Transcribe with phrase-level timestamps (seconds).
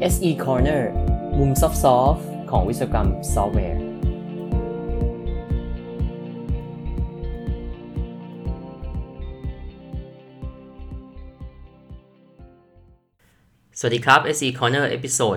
[0.00, 0.82] SE Corner
[1.38, 1.68] มุมซอ
[2.12, 3.80] ฟต์ของวิศวกรรมซอฟต์แวร์
[13.78, 15.36] สวัสดีครับ SE Corner episode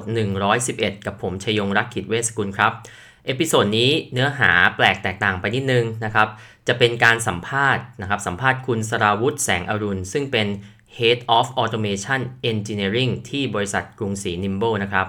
[0.53, 2.71] 111 กับผมชยงรักขิดเวสกุลครับ
[3.25, 6.27] episode นี้เนื้อหาแปลกแตกต่างไปนิดนึงนะครับ
[6.67, 10.47] จะเป็นการสัมภาษณ์นะครับ สัมภาษณ์คุณศราวุทธ์ แสงอรุณ ซึ่งเป็น
[10.97, 12.21] Head of Automation
[12.51, 15.07] Engineering ที่บริษัทกรุงศรี Nimble นะครับ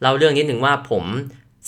[0.00, 1.04] เล่าเรื่องนิดหนึ่งว่าผม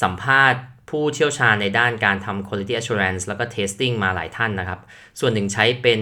[0.02, 4.80] สัมภาษณ์ผู้เชี่ยวชาญในด้านการทำ quality assurance แล้วก็ testing มาหลายท่านนะครับ
[5.20, 6.00] ส่วนหนึ่งใช้เป็น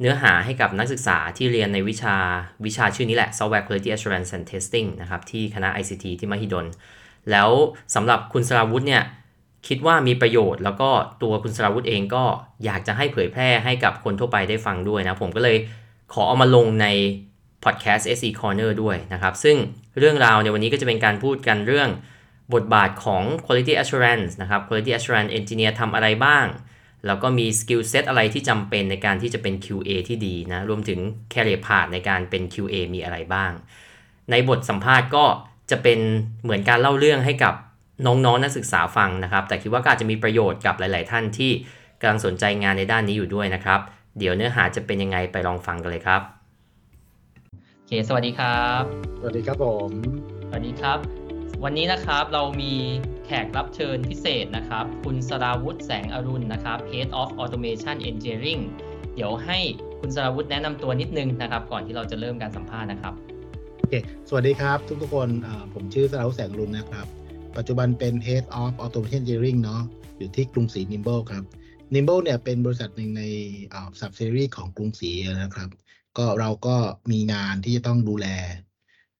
[0.00, 2.16] เนื้อหาให้กับนักศึกษาที่เรียนในวิชา
[2.66, 6.66] วิชาชื่อนี้แหละ Software Quality Assurance and Testing นะครับที่คณะ ICT ที่มหิดล
[7.30, 7.50] แล้ว
[7.94, 9.02] สำหรับคุณสราวุธเนี่ย
[9.68, 10.90] คิดว่ามีประโยชน์ แล้วก็
[11.22, 12.24] ตัวคุณสราวุธเองก็
[12.64, 15.56] อยากจะให้เผยแพร่ให้กับคนทั่วไปได้ฟังด้วยนะ ผมก็เลย
[16.12, 16.86] ขอเอามาลงใน
[17.64, 19.56] podcast SE Corner ด้วยนะครับ ซึ่ง
[19.98, 21.90] เรื่องราวในวันนี้ก็จะเป็นการพูดกันเรื่อง
[22.54, 26.46] บทบาทของ Quality Assurance นะครับ Quality Assurance Engineer ทำอะไรบ้าง
[27.06, 31.00] แล้วก็มี skill set อะไรที่จำเป็นในการที่จะเป็น QA ที่ดีนะ รวมถึง
[31.32, 33.52] career path ในการเป็น QA มีอะไรบ้าง
[34.30, 35.24] ในบทสัมภาษณ์ก็
[35.70, 35.98] จะเป็น
[36.42, 37.54] เหมือนการเล่าเรื่องให้กับ
[38.06, 41.52] น้องๆนนักศึกษาฟังนะครับ แต่คิดว่าก็อาจจะมีประโยชน์กับหลาย ๆ ท่านที่
[42.00, 43.80] กำลังสนใจงานในด้านนี้อยู่ด้วยนะครับ
[44.18, 46.22] เดี๋ยวเนื้อหาจะเป็นยังไงไปลองฟังกันเลยครับ
[47.76, 48.82] โอเคสวัสดีครับ
[49.20, 49.90] สวัสดีครับผม
[50.48, 50.98] สวัสดีครับ
[51.64, 52.72] วันนี้นะครับเรามี
[53.26, 58.62] แขกรับเชิญพิเศษนะครับ คุณสราวุธแสงอรุณนะครับ Head of Automation Engineering
[59.14, 59.58] เดี๋ยวให้
[60.00, 63.14] คุณสราวุธแนะนำตัวนิดนึงนะครับ ก่อนที่เราจะเริ่มการสัมภาษณ์นะครับ
[63.78, 63.94] โอเค
[64.28, 67.06] สวัสดีครับทุกทุกๆคนอ่าผมชื่อสราวุธแสงรุนนะครับ
[67.56, 69.82] ปัจจุบันเป็น Head of Automation Engineering เนาะ
[70.18, 71.44] อยู่ที่กรุงศรี Nimble ครับ
[71.94, 73.22] Nimble เนี่ยเป็นบริษัทหนึ่งใน
[73.72, 75.70] อ่า subsidiary ของกรุงศรีนะครับ
[76.18, 76.76] ก็เราก็
[77.12, 78.26] มีงานที่จะต้องดูแล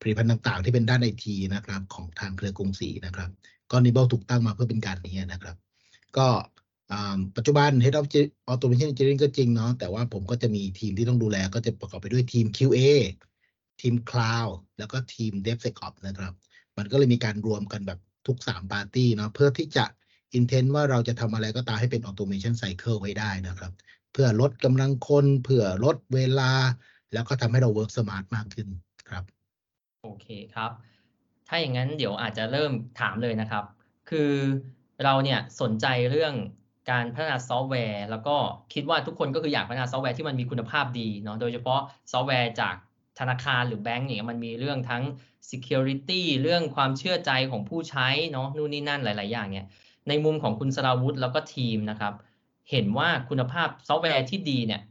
[0.01, 3.31] ผลิตภัณฑ์ต่างๆ ที่เป็นด้านไอทีนะครับของทางเครือกรุงศรีนะครับ
[3.71, 5.57] ก็ Nimble ถูกตั้งมาเพื่อเป็นการนี้นะครับ
[6.17, 6.29] ก็
[7.37, 8.07] ปัจจุบัน Head of
[8.53, 12.79] Automation Engineering ก็จริงเนาะแต่ว่าผมก็จะมีทีมที่ต้องดูแลก็จะประกอบไปด้วยทีม QA
[13.81, 16.33] ทีม Cloud แล้วก็ทีม DevSecOps นะครับ
[16.79, 19.85] มันก็เลยมีการรวมกันแบบทุก 3 ปาร์ตี้เนาะเพื่อที่จะ
[20.39, 23.73] intent ว่าเราจะทำอะไรก็ตามให้เป็น automation cycle ไว้ได้นะครับ
[24.13, 26.53] เพื่อลดกำลังคนเพื่อลดเวลา
[27.13, 28.69] แล้วก็ทำให้เรา work smart มากขึ้น
[29.09, 29.25] ครับ
[30.03, 30.71] โอเคครับ
[31.49, 33.65] ถ้าอย่างนั้นเดี๋ยวอาจจะเริ่มถามเลยนะครับ
[34.11, 34.33] คือ
[35.05, 36.35] เราเนี่ยสนใจเรื่อง
[36.91, 38.37] การพัฒนาซอฟต์แวร์ แล้วก็
[38.75, 41.81] คิดว่าทุกคนก็คืออยากพัฒนาซอฟต์แวร์ที่มันมีคุณภาพดีเนาะโดยเฉพาะ
[42.13, 42.75] ซอฟต์แวร์จาก
[43.19, 45.03] ธนาคารหรือแบงก์เนี่ยมันมีเรื่องทั้ง
[45.51, 49.67] security เรื่องความเชื่อใจของผู้ใช้เนาะนู่นนี่นั่นหลาย ๆ อย่างเนี่ย
[50.11, 52.15] ในมุมของคุณศราวุทธ์แล้วก็ทีมนะครับ
[52.71, 54.83] เห็นว่าคุณภาพซอฟต์แวร์ที่ดีเนี่ย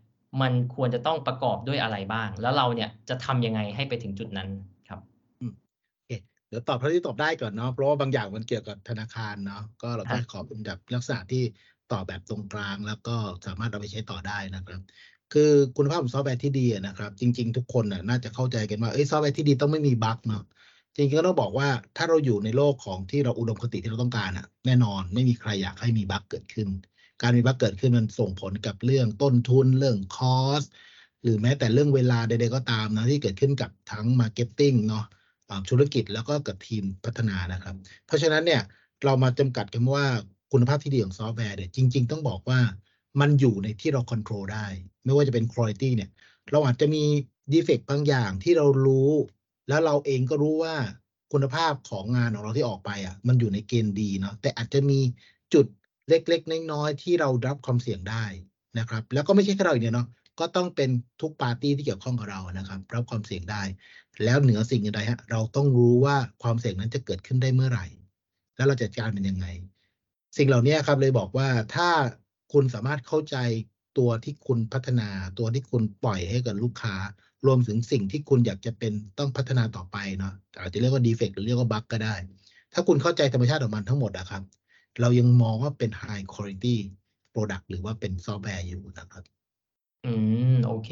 [0.42, 4.50] มันควรจะต้องประกอบด้วยอะไรบ้าง แล้วเราเนี่ยจะทำยังไงให้ไปถึงจุดนั้น
[4.90, 5.02] ครับ
[6.50, 11.44] เดี๋ยวตอบเท่าที่ตอบได้ก่อนเนาะเพราะว่าบางอย่างมันเกี่ยวกับธนาคารเนาะก็เราก็ครับขอเป็นแบบลักษณะที่
[11.92, 13.16] ตอบแบบตรงกลางแล้วก็
[13.46, 14.82] สามารถเอาไปใช้ต่อได้นะครับ
[15.34, 20.44] คือคุณภาพของซอฟต์แวร์ที่ดีนะครับ จริง ๆ ทุกคนน่ะน่าจะเข้าใจกันว่าเอ้ยซอฟต์แวร์ที่ดีต้องไม่มี bug เนาะ
[21.00, 26.68] จริงๆก็ต้องบอกว่าถ้าเราอยู่ในโลกของที่เราอุดมคติที่เราต้องการอะแน่นอนไม่มีใครอยากให้มี bug เกิดขึ้น
[27.22, 30.64] การมี bug เกิดขึ้นมันส่งผลกับเรื่องต้นทุนเรื่อง cost
[31.24, 35.06] หรือแม้แต่เรื่องเวลาใดๆก็ตามนะที่เกิดขึ้นกับทั้ง marketing เนาะ
[35.70, 38.62] ธุรกิจแล้วก็กับทีมพัฒนานะครับ เพราะฉะนั้นเนี่ย
[39.04, 40.06] เรามาจำกัดกันว่า
[40.52, 42.60] คุณภาพที่ดีของซอฟต์แวร์เนี่ยจริง ๆ ต้องบอกว่า
[43.20, 44.66] มันอยู่ในที่เราควบคุมได้
[45.06, 46.10] ไม่ว่าจะเป็น quality เนี่ย
[46.52, 47.04] เราอาจจะมี
[47.54, 49.12] defect บางอย่างที่เรารู้
[49.70, 50.76] แล้วเราเองก็รู้ว่า
[51.34, 55.00] คุณภาพของงานของเราที่ออกไปอะ มันอยู่ในเกณฑ์ดีเนาะแต่อาจจะมี
[55.54, 55.66] จุด
[56.10, 58.26] เล็กๆน้อยๆที่เรารับความเสี่ยงได้
[58.80, 60.08] นะครับ แล้วก็ไม่ใช่แค่เราอย่างเดียวเนาะ
[60.40, 60.90] ก็ต้องเป็น
[61.22, 63.62] ทุกปาร์ตี้ที่เกี่ยวข้องกับเรานะครับ รับความเสี่ยงได้
[64.24, 67.86] แล้วเหนือสิ่งอื่นใดฮะเราต้องรู้ว่าความเสี่ยงนั้นจะเกิดขึ้นได้เมื่อไหร่
[68.56, 69.48] แล้วเราจะจัดการมันยังไง
[70.38, 71.90] สิ่งเหล่านี้ครับเลยบอกว่าถ้า
[72.54, 73.38] คุณสามารถเข้าใจ
[73.98, 75.10] ตัวที่คุณพัฒนา
[75.40, 76.96] ตัวที่คุณปล่อยให้กับลูกค้า
[77.48, 82.16] รวมถึงสิ่งที่คุณอยากจะเป็นต้องพัฒนาต่อไปเนาะอาจจะเรียกว่า defect หรือเรียกว่า bug ก็ได้
[82.74, 84.44] ถ้าคุณเข้าใจธรรมชาติของมันทั้งหมดอะครับ
[85.02, 86.76] เรายังมองว่าเป็น high quality
[87.34, 89.24] product หรือว่าเป็นซอฟต์แวร์อยู่นะครับ
[90.06, 90.14] อื
[90.52, 90.90] ม โอเค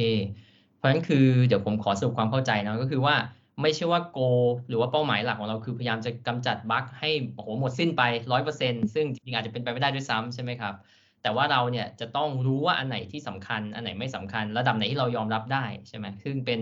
[0.76, 3.16] เพราะฉะนั้นคือเดี๋ยวผมขอสรุปความเข้าใจเนาะก็คือว่า
[3.62, 4.20] ไม่ใช่ว่าโก
[4.68, 8.02] หรือว่าเป้าหมายหลักของเราคือพยายามจะกำจัดบั๊กให้โอ้โหหมดสิ้นไป
[8.32, 10.74] ร้อยเปอร์เซ็นซึ่งจริงๆอาจจะเป็นไปไม่ได้ด้วยซ้ำใช่ไหมครับ
[11.22, 16.60] แต่ว่าเราเนี่ยจะต้องรู้ว่าอันไหนที่สำคัญ อันไหนไม่สำคัญ ระดับไหนที่เรายอมรับได้ใช่ไหมซึ่งเป็น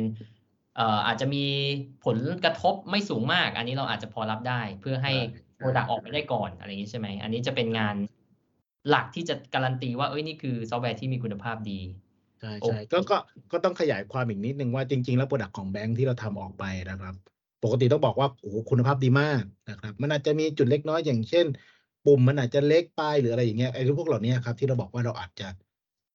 [0.75, 1.45] เอ่ออาจจะมี
[2.05, 5.15] ผลกระทบไม่สูงมาก อันนี้เราอาจจะพอรับได้ เพื่อให้ใช่
[5.57, 7.95] โปรดักออกไปได้ก่อนอะไรอย่างนี้ใช่ไหมอันนี้จะเป็นงาน
[8.89, 11.79] หลักที่จะการันตีว่าเอ้ยนี่คือซอฟต์แวร์ที่มีคุณภาพดี
[12.39, 13.15] ใช่ใช่โอเคก็ก็
[13.51, 17.15] ก็ต้องขยายความอีกนิดนึงว่าจริง ๆ แล้ว product ของแบงก์ที่เราทำออกไปนะครับ
[17.63, 21.45] ปกติต้องบอกว่าโอ้โหคุณภาพดีมากนะครับ มันอาจจะมีจุดเล็กน้อยอย่างเช่น
[22.05, 25.47] ปุ่มมันอาจจะเล็กไปหรืออะไรอย่างเงี้ยไอ้พวกเหล่านี้ครับที่เราบอกว่าเราอาจจะ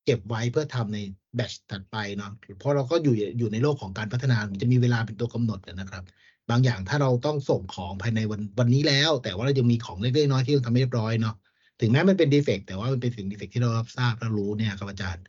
[0.04, 0.98] เก็บไว้เพื่อทำใน
[1.34, 6.04] batch ถัดไปเนาะเพราะเราก็อยู่อยู่ในโลกของการพัฒนามันจะมีเวลาเป็นตัวกำหนดนะครับ
[6.50, 11.34] บางอย่างถ้าเราต้องส่งของภายในวันวันนี้แล้ว แต่ว่าเรายังมีของเล็กๆน้อยๆที่ต้องทำให้เรียบร้อยเนาะ
[11.80, 15.24] ถึงแม้มันเป็น defect แต่ว่ามันเป็นสิ่ง defect ที่เรารับทราบและรู้เนี่ยครับอาจารย์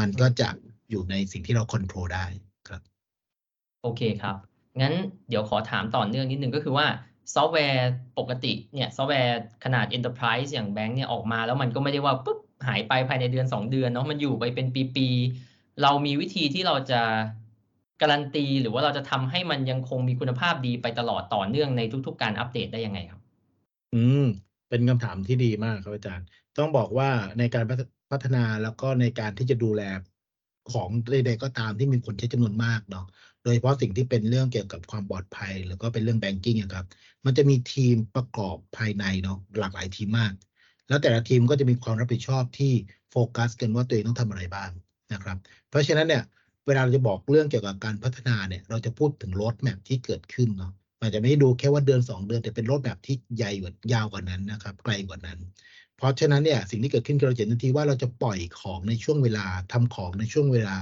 [0.00, 0.48] มันก็จะ
[0.90, 2.24] อยู่ในสิ่งที่เราควบคุมได้
[2.68, 2.82] ครับ
[3.82, 4.36] โอเคครับ
[4.80, 4.94] งั้น
[5.28, 6.86] เดี๋ยวขอถามต่อเนื่องนิดนึงก็คือว่า
[7.34, 12.38] ซอฟต์แวร์ปกติเนี่ยซอฟต์แวร์ขนาด Enterprise อย่างแบงค์เนี่ยออกมาแล้วมันก็ไม่ได้ว่าปุ๊บ
[12.68, 17.02] หายไปภายในเดือน 2 เดือนเนาะมันอยู่ไปเป็นปีๆเรามีวิธีที่เราจะ
[18.00, 23.20] การันตี หรือว่าเราจะทำให้มันยังคงมีคุณภาพดีไปตลอดต่อเนื่องในทุก ๆ การอัปเดตได้ยังไงครับ
[23.94, 24.24] อืม
[24.68, 26.26] เป็นคำถามที่ดีมากครับอาจารย์
[26.58, 27.08] ต้องบอกว่า
[27.38, 27.64] ในการ
[28.10, 29.82] พัฒนาแล้วก็ในการที่จะดูแล
[30.72, 33.04] ของใดๆก็ตามที่มีคนใช้จำนวนมากเนาะ
[33.46, 36.86] ดยเฉพาะสิ่งที่เป็นเรื่องเกี่ยวกับความปลอดภัยแล้วก็เป็นเรื่องแบงกิ้งอะครับ
[37.24, 40.32] มันจะมีทีมประกอบภายในเนาะหลากหลายทีมมาก
[40.88, 42.72] แล้วแต่ละทีมก็จะมีความรับผิดชอบที่
[43.10, 44.70] โฟกัสกันว่าตัวเองต้องทำอะไรบ้าง
[45.12, 45.36] นะครับ
[45.70, 46.22] เพราะฉะนั้นเนี่ย
[46.66, 50.72] เวลาเราจะบอกเรื่องเกี่ยวกับการพัฒนาเนี่ยเราจะพูดถึงรดแมพที่เกิดขึ้นเนาะ
[51.02, 55.38] มันจะไม่ได้ดูแค่ว่าเดือนสองเดือนแต่เป็นรดแมพที่ใหญ่กว่ายาวกว่านั้นนะครับ ไกลกว่านั้น
[55.96, 60.76] เพราะฉะนั้นเนี่ยสิ่งที่เกิดขึ้นคือเราจะเห็นทันทีว่าเราจะปล่อยของในช่วงเวลาทำของในช่วงเวลา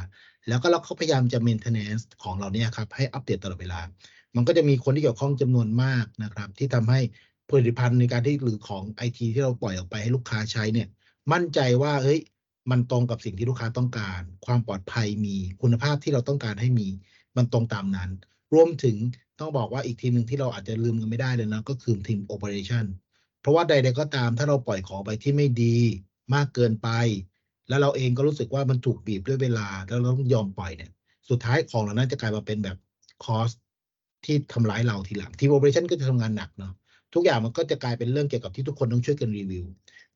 [0.49, 3.81] แล้วก็เราก็พยายามจะ maintenance ของเราเนี่ยครับให้อัปเดตตลอดเวลา
[4.37, 7.01] มันก็จะมีคนที่เกี่ยวข้องจำนวนมากนะครับ ที่ทำให้
[7.49, 10.89] ผลิตภัณฑ์ในการที่หรือของไอทีที่เราปล่อยออกไปให้ลูกค้าใช้เนี่ย
[11.33, 12.21] มั่นใจว่าเฮ้ย
[12.71, 16.89] มันตรงกับสิ่งที่ลูกค้าต้องการ ความปลอดภัยมีคุณภาพที่เราต้องการให้มี
[17.37, 18.11] มันตรงตามนั้น
[18.55, 18.97] รวมถึง
[19.41, 25.77] ต้องบอกว่าอีกทีมหนึ่งที่เราอาจจะลืมกันไม่ได้เลยนะก็คือทีม operation เพราะว่าใดๆก็ตามถ้าเราปล่อยของไปที่ไม่ดี
[26.35, 26.89] มากเกินไป
[27.69, 30.91] แล้วเราเองก็รู้สึกว่ามันถูกบีบด้วยเวลาแล้วเราต้องยอมปล่อยเนี่ย
[31.31, 32.77] สุดท้ายของเหล่านั้นจะกลายมาเป็นแบบ
[33.25, 33.51] คอส
[34.25, 36.73] ที่ทำร้ายเราทีหลังทีม operation ก็จะทำงานหนักเนาะ
[37.15, 39.65] ทุกอย่างมันก็จะกลายเป็นเรื่องเกี่ยวกับที่ทุกคนต้องช่วยกันรีวิว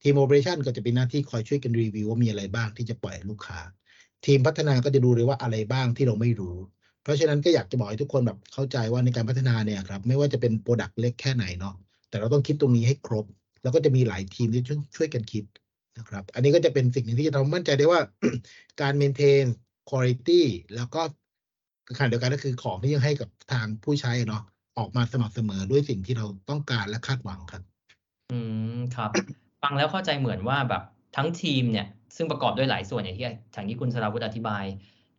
[0.02, 3.60] ทีมโอเปอเรชั่นก็จะเป็นหน้าที่คอยช่วยกันรีวิวว่ามีอะไรบ้างที่จะปล่อยลูกค้า
[4.26, 6.56] ทีมพัฒนาก็จะดูเลยว่าอะไรบ้างที่เราไม่รู้
[7.02, 11.74] เพราะฉะนั้นก็อยากจะบอกให้ทุกคนแบบเข้าใจว่าในการพัฒนาเนี่ยครับไม่ว่าจะเป็นโปรดักต์เล็กแค่ไหนเนาะ
[12.08, 13.26] แต่เราต้องคิดตรงนี้ให้ครบ
[13.62, 15.44] แล้วก็จะมีหลายทีมที่ช่วยวยกันคิด
[15.98, 18.00] นะครับ อันนี้ก็จะเป็นสิ่งหนึ่งที่จะทำมั่นใจได้ว่า
[18.80, 19.44] การเมนเทน
[19.90, 20.28] คุณภาพ
[20.76, 21.02] แล้วก็
[21.96, 24.42] ขณะเดียวกันก็คือของที่ยังให้กับทางผู้ใช้เนาะ
[24.78, 27.62] ออกมาสม่ำเสมอด้วยสิ่งที่เราต้องการและคาดหวังครับ
[28.32, 28.38] อื
[28.76, 29.10] มครับ
[29.62, 30.82] ฟังแล้วเข้าใจเหมือนว่าแบบ
[31.16, 34.64] ทั้งทีมเนี่ย ซึ่งประกอบด้วยหลายส่วนอย่างที่ทางที่คุณสราวุธอธิบาย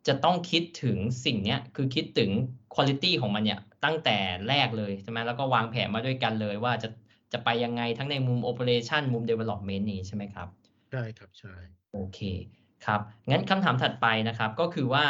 [0.09, 2.31] จะต้องคิดถึงสิ่งเนี้ยคือคิดถึง
[2.75, 4.17] คุณภาพของมันเนี่ยตั้งแต่
[4.49, 6.89] แรกเลยใช่ไหมแล้วก็วางแผนมาด้วยกันเลยว่าจะ
[7.33, 10.47] จะไปยังไงทั้งในมุม Operation มุม Development นี้ใช่ไหมครับ
[10.91, 11.53] ใช่ครับ ใช่
[11.93, 12.19] โอเค
[12.85, 15.05] ครับ งั้นคำถามถัดไปนะครับก็คือว่า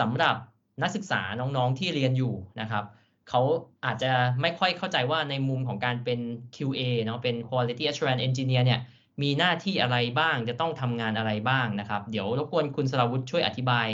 [0.00, 0.36] สำหรับ
[0.82, 2.84] นักศึกษาน้องๆที่เรียนอยู่นะครับ
[3.28, 3.42] เขา
[3.84, 4.12] อาจจะ
[4.42, 6.20] ไม่ค่อยเข้าใจว่าในมุมของการเป็น
[6.56, 8.80] QA เนาะเป็น Quality Assurance Engineer เนี่ย
[9.22, 13.88] มีหน้าที่อะไรบ้าง จะต้องทำงานอะไรบ้างนะครับ เดี๋ยวรบกวนคุณสราวุธช่วยอธิบาย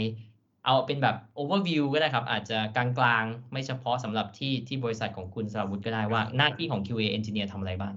[0.67, 2.87] เอาเป็นแบบ overview ก็ได้ครับ อาจจะกลา
[3.21, 7.95] งๆ ไม่เฉพาะสำหรับที่ที่บริษัทของคุณสราวุธก็ได้ว่า หน้าที่ของ QA Engineer ทำอะไรบ้าง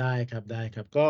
[0.00, 1.06] ได้ครับได้ครับก็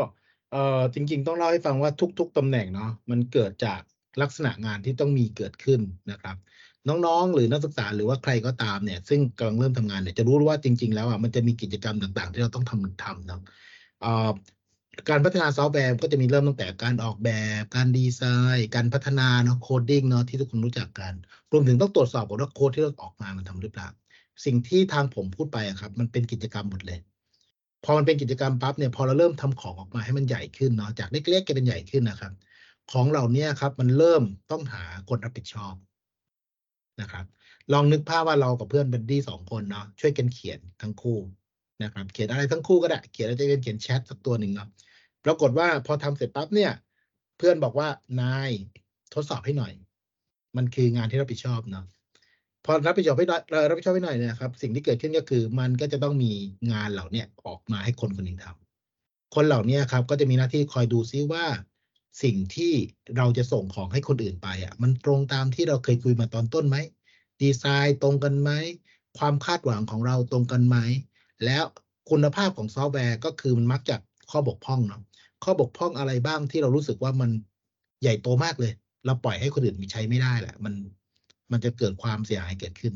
[0.52, 3.80] เอ่อจริงๆ ต้องเล่าให้ฟังว่าทุก ๆตำแหน่งเนาะมันเกิดจาก
[4.22, 5.80] ลักษณะงานที่ต้องมีเกิดขึ้น
[6.10, 6.36] นะครับ
[6.88, 13.40] น้องๆ หรือนักศึกษาหรือว่าใครก็ตามเนี่ย ซึ่งกำลังเริ่มทำงานเนี่ยจะรู้ว่าจริง ๆ แล้วอะมันจะมีกิจกรรมต่างๆ ที่เราต้องทำทำเนาะ
[14.04, 14.30] อ่อ
[15.08, 18.22] การพัฒนาซอฟต์แวร์ก็จะมีเริ่มตั้งแต่การออกแบบ การดีไซ
[18.56, 21.12] น์ การพัฒนาเนาะ coding เนาะที่ทุกคนรู้จักกัน
[21.52, 23.88] รวมถึงต้องตรวจสอบว่าโค้ดที่เราออกมามันทำหรือเปล่า
[24.44, 26.98] สิ่งที่ทางผมพูดไปอะครับ มันเป็นกิจกรรมหมดเลย
[27.84, 32.32] พอมันเป็นกิจกรรมปั๊บเนี่ยพอเราเริ่มทำของออกมาให้มันใหญ่ขึ้นเนาะจากเล็กๆก็เป็นใหญ่ขึ้นนะครับ
[32.92, 35.74] ของเหล่านี้ครับ มันเริ่มต้องหาคนรับผิดชอบ
[37.00, 37.24] นะครับ
[37.72, 41.18] ลองนึกภาพว่าเรากับเพื่อนเป็นดี้สองคนเนาะช่วยกันเขียนทั้งคู่
[41.82, 44.68] นะครับเขียนอะไรทั้งคู่ก็ได้ เขียนอะไรจะเป็นเขียนแชทสักตัวหนึ่งเนาะ
[45.26, 46.72] ปรากฏว่าพอทำเสร็จปั๊บเนี่ย
[47.38, 47.88] เพื่อนบอกว่า
[48.20, 48.50] นาย
[49.14, 49.72] ทดสอบให้หน่อย
[50.56, 51.84] มันคืองานที่รับผิดชอบเนาะ
[52.64, 56.32] พอรับผิดชอบให้หน่อยเอ่อรับผิดชอบให้หน่อยเนยนะครับ สิ่งที่เกิดขึ้นก็คือมันก็จะต้องมี
[56.72, 61.44] งานเหล่าเนี้ยออกมาให้คนคนหนึ่งทำคนเหล่านี้ครับ ก็จะมีหน้าที่คอยดูซิว่า
[62.22, 62.72] สิ่งที่
[63.16, 66.76] เราจะส่งของให้คนอื่นไปอะ มันตรงตามที่เราเคยคุยมาตอนต้นไหม
[67.42, 68.50] ดีไซน์ตรงกันไหม
[69.18, 70.76] ความคาดหวังของเราตรงกันไหม
[71.44, 71.64] แล้ว
[72.10, 73.96] คุณภาพของซอฟต์แวร์ก็คือมันมักจะ
[74.30, 75.02] ข้อบกพร่องเนาะ
[75.44, 77.30] ข้อบกพร่องอะไรบ้างที่เรารู้สึกว่ามัน
[78.02, 78.72] ใหญ่โตมากเลย
[79.06, 80.74] เราปล่อยให้คนอื่นมีใช้ไม่ได้แหละ มัน
[81.52, 82.94] มันจะเกิดความเสียหายเกิดขึ้น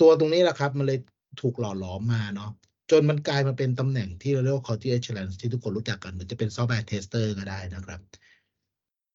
[0.00, 0.98] ตัวตรงนี้แหละครับ มันเลย
[1.40, 2.50] ถูกหล่อหลอมมาเนาะ
[2.90, 8.00] จนมันกลายมาเป็นตำแหน่งที่เราเรียกว่า quality assurance ที่ทุกคนรู้จักกัน หรือจะเป็น software tester ก็ได้นะครับ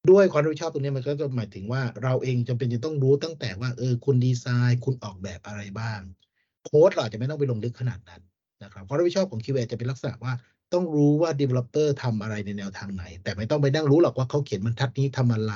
[0.09, 5.99] ด้วยความรับผิดชอบตรงนี้มันก็จะหมายถึงว่าเราเองจำเป็นจะต้องรู้ตั้งแต่ว่าเออคุณดีไซน์ คุณออกแบบอะไรบ้าง
[6.65, 8.21] โค้ดเราอาจจะไม่ต้องไปลงลึกขนาดนั้น
[8.63, 10.33] นะครับความรับผิดชอบของ QA จะเป็นลักษณะว่า
[10.73, 15.53] ต้องรู้ว่า developer ทำอะไรในแนวทางไหน แต่ไม่ต้องไปนั่งรู้หรอกว่าเขาเขียนบรรทัดนี้ทำอะไร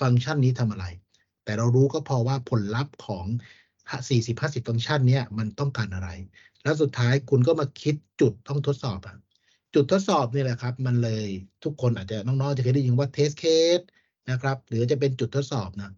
[0.00, 0.86] ฟังก์ชันนี้ทำอะไร
[1.44, 3.26] แต่เรารู้ก็พอว่าผลลัพธ์ของ
[4.08, 6.08] 40-50 ฟังก์ชันเนี้ยมันต้องการอะไร
[6.62, 9.16] แล้วสุดท้ายคุณก็มาคิดจุดต้องทดสอบอะ
[9.74, 11.26] จุดทดสอบนี่แหละครับ มันเลย
[11.64, 13.84] ทุกคนอาจจะน้องๆจะเคยได้ยินว่า test case
[14.30, 15.90] นะครับ หรือจะเป็นจุดทดสอบนะ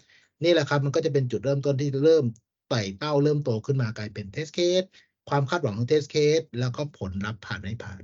[0.44, 2.24] นี่แหละครับมันก็จะเป็นจุดเริ่มต้นที่เริ่ม
[2.68, 4.86] ไต่เต้าเริ่มโตขึ้นมากลายเป็น test case
[5.28, 8.02] ความคาดหวังของ test case แล้วก็ผลลัพธ์ผ่านไม่ผ่าน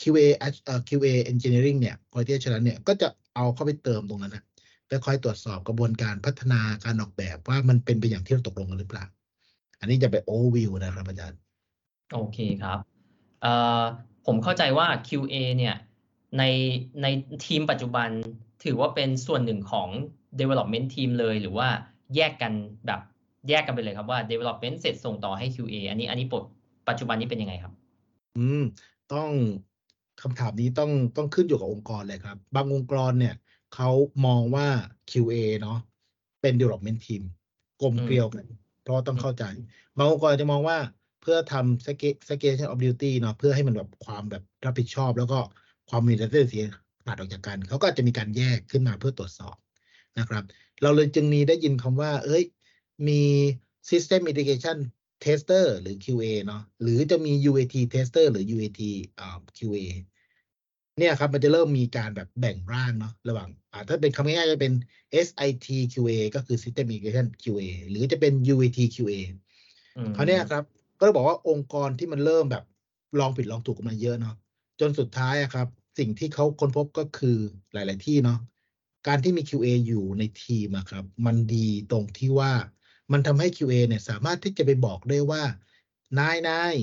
[0.00, 4.44] QA เอ่อ QA engineering เนี่ย quality assurance เนี่ยก็จะเอาเข้าไปเติมตรงนั้นนะ
[4.88, 9.04] ไปคอยตรวจสอบกระบวนการพัฒนาการออกแบบว่ามันเป็นไปอย่างที่เราตกลงกันหรือเปล่า
[9.80, 11.38] อันนี้จะไป overview นะครับอาจารย์
[12.14, 12.78] โอเคครับ
[13.42, 13.82] เอ่อ
[14.26, 15.74] ผมเข้าใจว่า QA เนี่ย
[16.38, 16.42] ใน
[17.02, 17.06] ใน
[17.46, 18.08] ทีมปัจจุบัน
[18.64, 19.88] ถือว่าเป็นส่วนหนึ่งของ
[20.40, 21.68] development team เลยหรือว่า
[22.16, 22.52] แยกกัน
[22.86, 23.00] แบบ
[23.48, 26.26] แยกกันไปเลยครับว่า development เสร็จส่งต่อให้ QA อันนี้อันนี้
[26.88, 27.72] ปัจจุบันนี้เป็นยังไงครับ
[28.38, 28.62] อืม
[29.12, 29.30] ต้อง
[30.22, 33.34] คำถามนี้ต้องต้องขึ้นอยู่กับองค์กรเลยครับ บางองค์กรเนี่ย
[33.74, 33.90] เขา
[34.26, 34.68] มองว่า
[35.10, 35.78] QA เนาะ
[36.42, 37.22] เป็น development team
[37.82, 38.46] กลมเกลียวกัน
[38.82, 39.44] เพราะต้องเข้าใจ
[39.96, 40.78] บางองค์กรจะมองว่า
[41.22, 45.38] เพื่อทำ segregation of duty เนาะเพื่อให้มันแบบความแบบรับผิดชอบ แล้วก็
[45.88, 46.58] ความมี responsibility
[47.06, 49.56] ขาดออกจากกันเขาก็อาจจะมีการแยกขึ้นมาเพื่อตรวจสอบ
[50.18, 50.44] นะครับ
[50.82, 52.44] เราเลยจึงมีได้ยินคำว่า เอ้ย
[53.08, 53.22] มี
[53.90, 54.78] system integration
[55.24, 59.78] tester หรือ QA เนาะหรือจะมี UAT tester หรือ UAT อ่า QA
[60.98, 64.72] เนี่ยครับมันจะเริ่มมีการแบบแบ่งร่างเนาะระหว่างอ่าถ้าเป็นคำง่ายๆจะเป็น
[65.10, 69.14] SIT QA ก็คือ System Integration QA หรือจะเป็น UAT QA
[69.96, 70.64] อืมคราวเนี้ยครับ
[70.98, 72.64] ก็ต้องบอกว่าองค์กรที่มันเริ่มแบบ
[73.20, 74.36] ลองผิดลองถูกกันมาเยอะเนาะ
[74.80, 77.38] จนสุดท้ายอะครับ สิ่งที่เขาค้นพบก็คือ
[77.72, 78.38] หลาย ๆ ที่เนาะ
[79.06, 82.52] การที่มี QA อยู่ในทีมอะครับ มันดีตรงที่ว่า
[83.12, 85.42] มันทำให้ QA เนี่ยสามารถที่จะไปบอกได้ว่า
[86.18, 86.74] นายนาย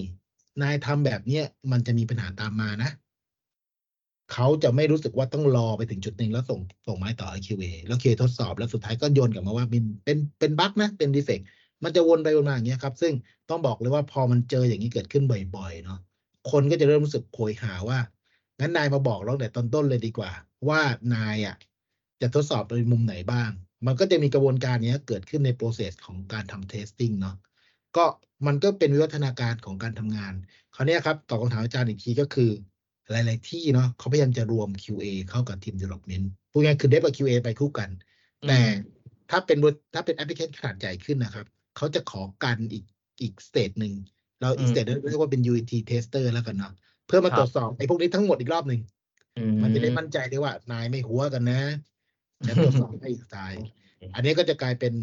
[0.61, 2.91] นายทำแบบเนี้ยมันจะมีปัญหาตามมานะ
[4.33, 11.47] เขาจะไม่รู้สึกว่าต้องรอไปถึงจุดหนึ่งแล้วส่งส่งไม้ต่อให้ QA แล้ว QA ทดสอบแล้วสุดท้ายก็โยนกลับมาว่าเป็นเป็นเป็นบั๊กนะเป็นดีเฟกต์
[11.83, 13.13] มันจะวนไปวนมาอย่างเงี้ยครับ ซึ่ง
[13.49, 15.23] ต้องบอกเลยว่าพอมันเจออย่างนี้เกิดขึ้น
[15.55, 15.99] บ่อยๆเนาะ
[16.51, 17.99] คนก็จะเริ่มรู้สึกโวยหาว่า
[18.59, 20.31] งั้นนายมาบอกเราแต่ตอนต้นเลยดีกว่า
[20.69, 20.81] ว่า
[21.13, 21.55] นายอะ
[22.21, 23.51] จะทดสอบในมุมไหนบ้าง
[23.85, 27.35] มันก็จะมีกระบวนการเนี้ยเกิดขึ้นใน process ของการทำ testing เนาะ
[27.97, 28.05] ก็
[28.47, 30.33] มันก็เป็นวิวัฒนาการของการทำงาน
[30.75, 32.51] คราวเนี้ยครับตอบคำถามอาจารย์อีกทีก็คือ
[33.11, 37.89] หลาย ๆ ที่เนาะเขาพยายามจะรวม QA เข้ากับทีม development พูดง่ายๆคือ Dev กับ QA ไปคู่กัน
[38.47, 38.59] แต่
[39.29, 41.45] ถ้าเป็นบทถ้าเป็นแอปพลิเคชันขนาดใหญ่ขึ้นนะครับ
[41.77, 42.85] เขาจะขอกันอีก
[43.21, 43.93] อีก stage หนึ่ง
[44.41, 46.73] เราอีก stage นึงเรียกว่าเป็น UAT tester แล้วกันเนาะ
[47.07, 48.81] เพื่อมาตรวจสอบไอ้พวกนี้ทั้งหมดอีกรอบหนึ่ง
[49.37, 51.61] อืมันจะได้มั่นใจได้ว่านายไม่ฮั้วกันนะ
[52.43, 53.63] แล้วตรวจสอบให้อีก stage
[54.15, 54.93] อันนี้ก็จะกลายเป็น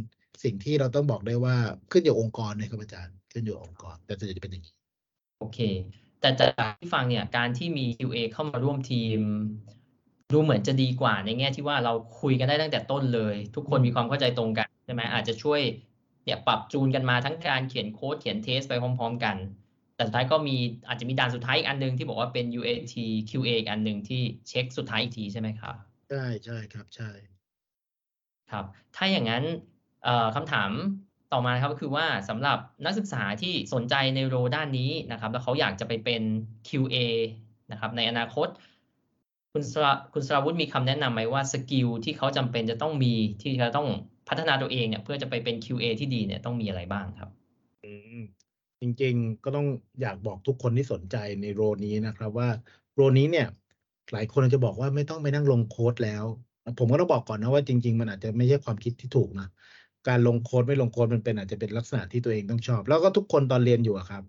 [0.44, 1.56] สิ่งที่เราต้องบอกได้ว่า
[1.92, 4.74] ขึ้นอยู่องค์กรนะครับอาจารย์ ขึ้นอยู่องค์กร แต่ส่วนใหญ่จะเป็นอย่างนี้
[5.40, 5.58] โอเค
[6.20, 9.20] แต่จากที่ฟังเนี่ยการที่มี QA เข้ามาร่วมทีม
[10.32, 15.60] ดูเหมือนจะดีกว่าในแง่ที่ว่าเราคุยกันได้ตั้งแต่ต้นเลย ทุกคนมีความเข้าใจตรงกันใช่ไหมอาจจะช่วย
[16.24, 19.36] เนี่ยปรับจูนกันมาทั้งการเขียนโค้ดเขียน test ไปพร้อม ๆ กัน
[19.96, 20.56] แต่สุดท้ายก็มี
[20.88, 22.94] อาจจะมีด่านสุดท้ายอีกอันหนึงที่บอกว่าเป็น UAT
[23.30, 25.74] QA อีกอันหนึ่งที่เช็คสุดท้ายอีกทีใช่ไหมครับ
[26.08, 27.10] ใช่ ใช่ครับ ใช่
[28.50, 28.64] ครับ
[28.96, 29.44] ถ้าอย่างนั้น
[30.04, 30.70] เอ่อคำถาม
[31.32, 36.22] ต่อมานะครับก็คือว่าสำหรับนักศึกษาที่สนใจใน role ด้านนี้นะครับ แล้วเขาอยากจะไปเป็น
[36.68, 36.96] QA
[37.72, 38.48] นะครับ ในอนาคต
[39.52, 43.88] คุณสระคุณสราวุธมีคำแนะนำไหมว่า skill ที่เขาจำเป็นจะต้องมีที่จะต้อง
[44.28, 47.30] พัฒนาตัวเองเนี่ย เพื่อจะไปเป็น QA ที่ดีเนี่ยต้องมีอะไรบ้างครับ
[47.82, 48.16] อืม
[48.80, 49.66] จริงๆก็ต้อง
[50.00, 52.48] อยากบอกทุกคนที่สนใจใน role นี้นะครับว่า
[52.94, 53.46] role นี้เนี่ย
[54.12, 56.24] หลายคนอาจจะบอกว่าไม่ต้องไปนั่งลงโค้ดแล้ว
[56.78, 59.48] ผมก็ต้องบอกก่อนนะว่าจริง ๆ มันอาจจะไม่ใช่ความคิดที่ถูกนะ
[60.08, 64.22] การลงโค้ดไม่ลงโค้ดมันเป็นอาจจะเป็นลักษณะที่ตัวเองต้องชอบ แล้วก็ทุกคนตอนเรียนอยู่ครับ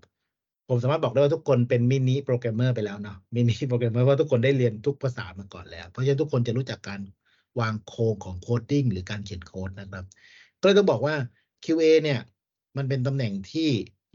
[0.67, 7.01] ผมสามารถบอกได้ว่าทุกคนเป็น mini programmer ไปแล้วเนาะ mini programmer เพราะทุกคนได้เรียนทุกภาษามาก่อนแล้ว เพราะฉะนั้นทุกคนจะรู้จักการ
[7.59, 10.05] วางโครงของโคดดิ้งหรือการเขียนโค้ดนะครับ
[10.59, 11.15] ก็เลยต้องบอกว่า
[11.65, 12.19] QA เนี่ย
[12.77, 13.69] มันเป็นตำแหน่งที่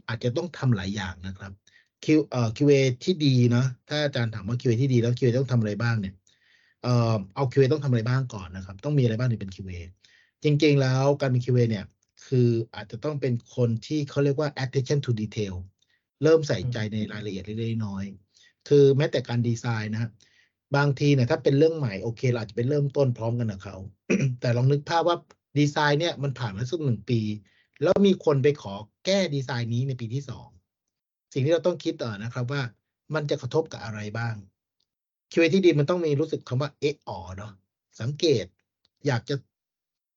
[0.07, 1.51] อาจจะต้องทำหลายอย่างนะครับ
[2.05, 6.13] Q เอ่อ QA ที่ดีเนาะถ้าอาจารย์ถามว่า QA ที่ดีแล้ว QA ต้องทำอะไรบ้างเนี่ย
[6.83, 9.75] เอ่อเอา QA ต้องทำอะไรบ้างก่อนนะครับ ต้องมีอะไรบ้างถึงเป็น QA
[10.43, 11.85] จริงๆแล้วการเป็น QA เนี่ย
[12.27, 15.55] คืออาจจะต้องเป็นคนที่เขาเรียกว่า attention to detail
[16.23, 20.11] เริ่มใส่ใจในรายละเอียดเล็กๆน้อยๆคือแม้แต่การดีไซน์นะครับ
[20.75, 23.77] บางทีเนี่ยถ้าเป็นเรื่องใหม่โอเคเราอาจจะเป็นเริ่มต้นพร้อมกันกับเขา
[24.41, 25.17] แต่ลองนึกภาพว่า
[25.59, 27.19] ดีไซน์เนี่ยมันผ่านมาสักหนึ่งปี
[27.81, 28.73] แล้วมีคนไปขอ
[29.05, 30.47] แก้ดีไซน์นี้ในปีที่สอง
[31.35, 32.61] สิ่งที่เราต้องคิดต่อนะครับว่า
[33.15, 34.35] มันจะกระทบกับอะไรบ้าง
[35.31, 37.51] QA ที่ดีมันต้องมีรู้สึกคำว่าเอะอ๋อเนาะ
[38.01, 38.45] สังเกต
[39.07, 39.35] อยากจะ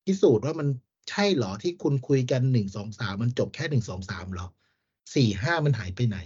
[0.05, 0.67] พิสูจน์ว่ามัน
[1.09, 4.47] ใช่เหรอที่คุณคุยกันหนึ่งสองสามมันจบแค่หนึ่งสองสามเหรอ
[5.15, 6.17] สี่ห้ามันหายไปไหน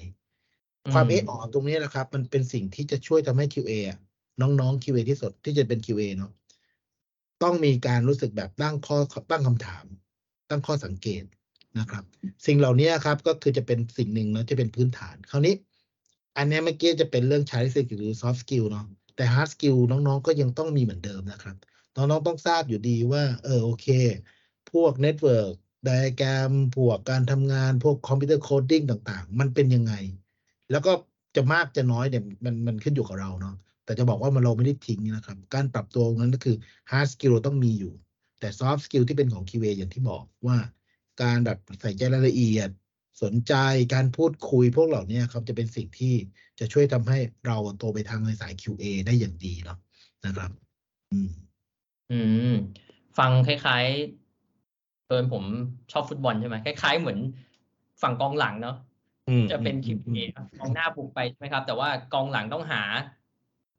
[0.93, 3.99] ความอืมเอะอ๋อตรงนี้แหละครับ มันเป็นสิ่งที่จะช่วยทำให้ QA อะ
[4.41, 6.31] น้องๆ QA ที่สุดที่จะเป็น QA เนาะ
[7.43, 8.97] ต้องมีการรู้สึกแบบตั้งข้อ
[9.31, 9.85] ตั้งคำถาม
[10.49, 11.23] ตั้งข้อสังเกต
[11.79, 12.03] นะครับ
[12.45, 15.55] สิ่งเหล่านี้ครับก็คือจะเป็นสิ่งหนึ่งเนาะจะเป็นพื้นฐาน คราวนี้
[16.37, 21.55] อันนี้เมื่อกี้จะเป็นเรื่องใช้สกิลหรือ soft skill เนาะแต่ hard skill น้องๆ ก็ยังต้องมีเหมือนเดิมนะครับ
[21.95, 23.87] น้องๆต้องทราบอยู่ดีว่า เออโอเค
[24.71, 25.53] พวก network
[25.87, 29.93] diagram พวกการทำงาน พวก computer coding ต่างๆ มันเป็นยังไง
[30.71, 30.91] แล้วก็
[31.35, 36.55] จะมากจะน้อยเนี่ยมันมันขึ้นอยู่กับเราเนาะแต่จะบอกว่ามันเราไม่ได้ทิ้งนะครับ การปรับตัวนั้นก็คือ
[36.91, 37.93] hard skill เราต้องมีอยู่
[38.39, 40.57] แต่ soft skill ที่เป็นของ QA อย่างที่บอกว่า
[41.21, 42.69] การแบบใส่ใจรายละเอียด
[43.23, 43.53] สนใจ
[43.93, 46.15] การพูดคุยพวกเหล่านี้ครับจะเป็นสิ่งที่
[46.59, 47.17] จะช่วยทำให้
[47.47, 49.77] เราโตไปทางในสาย QA ได้อย่างดีเนาะ
[50.25, 50.51] นะครับ
[51.11, 51.29] อืม
[52.11, 52.19] อื
[52.51, 52.53] ม
[53.17, 55.43] ฟังคล้ายๆเอิญผม
[55.91, 57.19] ชอบฟุตบอลใช่ไหมคล้าย ๆ เหมือน
[58.01, 58.75] ฝั่งกองหลังเนาะ
[59.29, 62.81] อืมจะเป็นอืม QA ครับกองหน้าบุกไปใช่ไหมครับ แต่ว่ากองหลังต้องหา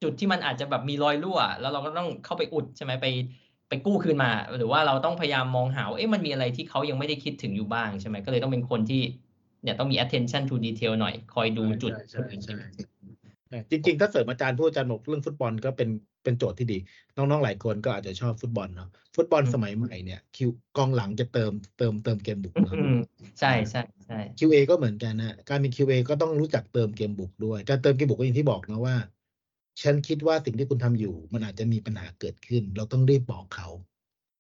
[0.02, 3.06] จุดที่มันอาจจะแบบมีรอยรั่ว แล้วเราก็ต้องเข้าไปอุดใช่ไหมไป
[3.68, 9.02] ไปกู้คืนมา หรือว่าเราต้องพยายามมองหาว่าเอ๊ะมันมีอะไรที่เขายังไม่ได้คิดถึงอยู่บ้างใช่ไหมก็เลยต้องเป็นคนที่
[9.62, 12.54] เนี่ยต้องมี attention to detail หน่อยคอยดูจุดใช่ใช่ใช่
[13.49, 15.88] ใช่จริง ๆ ถ้าเสริมอาจารย์พูดอาจารย์บอกเรื่องฟุตบอลก็เป็น
[16.25, 16.78] เป็นโจทย์ที่ดี
[17.16, 22.99] น้องๆหลายคนก็อาจจะชอบฟุตบอลเนาะฟุตบอลอืมสมัยใหม่เนี่ยคิวกองหลังจะเติมเติมเติมเกมบุกเนอะอืม
[23.40, 28.97] ใช่ใช่ใช่ QA ก็เหมือนกันนะการเป็น QA ก็ต้องรู้จักเติมเกมบุกด้วย การเติมเกมบุกก็อย่างที่บอกนะว่า
[29.83, 33.69] ฉันคิดว่าสิ่งที่คุณทำอยู่ มันอาจจะมีปัญหาเกิดขึ้น เราต้องรีบบอกเขา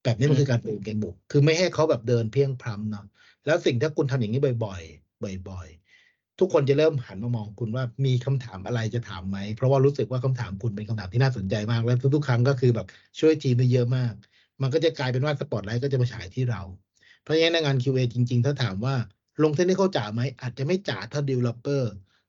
[0.04, 3.06] แบบนี้มันคือการเติมเกมบุก คือไม่ให้เขาแบบเดินเพียงพรำเนาะ
[3.46, 5.68] แล้วสิ่งถ้าคุณทำอย่างนี้บ่อย ๆ บ่อย
[6.04, 12.86] ๆ ทุกคนจะเริ่มหันมามองคุณว่ามีคำถามอะไรจะถามไหม เพราะว่ารู้สึกว่าคำถามคุณเป็นคำถามที่น่าสนใจมาก และทุกๆครั้งก็คือแบบ
[13.20, 14.12] ช่วยทีมได้เยอะมาก
[14.62, 16.62] มันก็จะกลายเป็นว่าสปอตไลท์ก็จะมาฉายที่เรา
[17.22, 18.94] เพราะฉะนั้นในงาน QA จริง ๆ ถ้าถามว่า
[19.42, 21.82] ลงเทคนิคจ๋าไหมอาจจะไม่จ๋าเท่า developer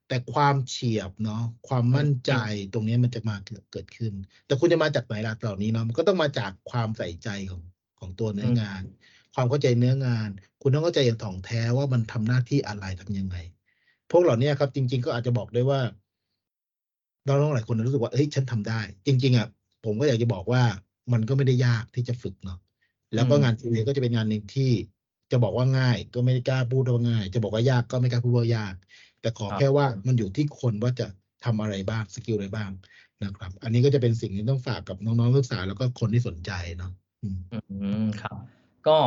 [0.07, 2.33] แต่ความเฉียบเนาะความมั่นใจ
[2.73, 4.13] ตรงนี้มันจะมาเกิดเกิดขึ้น
[4.45, 7.61] แต่คุณจะมาจากไหนล่ะเหล่านี้เนาะมันก็ต้องมาจากความใส่ใจของ
[7.99, 8.83] ของตัวเนื้องาน
[9.35, 10.29] ความเข้าใจเนื้องาน
[10.61, 13.37] คุณต้องเข้าใจอย่างถ่องแท้ว่ามันทำหน้าที่อะไรทำยังไง
[14.11, 15.79] พวกเหล่านี้ครับ จริง ๆ ก็อาจจะบอกได้ว่า
[17.27, 19.47] น้องๆหลายคนรู้สึกว่าเฮ้ยฉันทำได้ จริง ๆอะ
[19.85, 20.63] ผมก็อยากจะบอกว่า
[21.13, 22.59] มันก็ไม่ได้ยากที่จะฝึกเนาะ
[23.15, 24.71] แล้วก็อืมงาน QA ก็จะเป็นงานหนึ่งที่
[25.31, 28.73] จะบอกว่าง่าย ก็ไม่ได้กล้าพูดว่าง่าย จะบอกว่ายากก็ไม่กล้าพูดว่ายาก
[29.25, 31.07] แต่ขอแค่ว่ามันอยู่ที่คนว่าจะ
[31.45, 32.71] ทำอะไรบ้าง skill อะไรบ้าง
[33.23, 36.91] นะครับ อันนี้ก็จะเป็นสิ่งที่ต้องฝากกับน้องๆนักศึกษาแล้วก็คนที่สนใจเนาะ
[37.23, 37.39] อืม
[37.71, 38.35] อืมครับ
[38.87, 38.97] ก็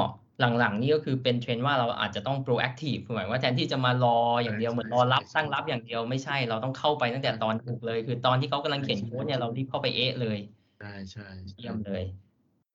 [0.59, 10.39] หลังๆ นี่ก็คือเป็นเทรนด์ว่าเราอาจจะต้อง proactive คือหมายว่าแทนที่จะมารออย่างเดียวเหมือนรอรับตั้งรับอย่างเดียวไม่ใช่เราต้องเข้าไปตั้งแต่ตอนถูกเลย คือตอนที่เขากำลังเขียนโค้ดเนี่ยเรารีบเข้าไปเอะเลย
[10.79, 11.29] ใช่ใช่
[11.59, 12.03] เยี่ยมเลย